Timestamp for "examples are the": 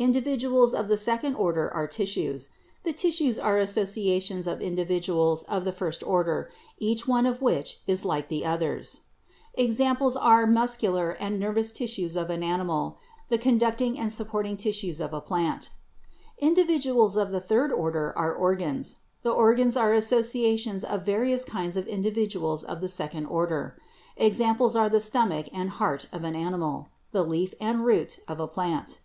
9.54-10.50, 24.16-24.98